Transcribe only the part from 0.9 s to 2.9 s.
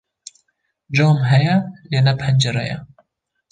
cam heye lê ne pencere ye